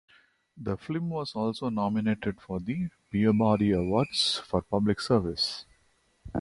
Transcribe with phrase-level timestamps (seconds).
[0.57, 5.65] The film was also nominated for the Peabody Awards for Public Service.